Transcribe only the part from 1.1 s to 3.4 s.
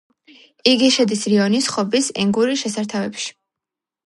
რიონის, ხობის, ენგურის შესართავებში.